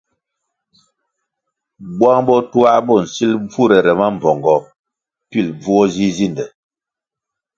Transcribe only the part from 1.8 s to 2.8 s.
Bwang botuā